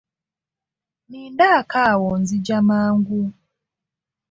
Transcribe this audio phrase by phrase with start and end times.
[1.03, 3.21] Nnindaako awo nzija mangu.